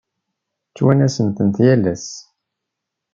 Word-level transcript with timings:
Ttwanasen-tent 0.69 1.57
yal 1.65 1.83
ass. 1.93 2.07